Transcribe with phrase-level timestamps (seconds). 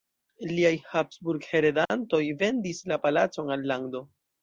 [0.51, 4.07] Liaj Habsburg-heredantoj vendis la palacon al lando.